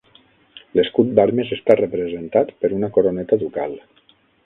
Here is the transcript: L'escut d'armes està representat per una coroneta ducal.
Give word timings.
L'escut 0.77 1.11
d'armes 1.19 1.53
està 1.57 1.77
representat 1.83 2.53
per 2.65 2.75
una 2.81 2.93
coroneta 2.99 3.43
ducal. 3.47 3.81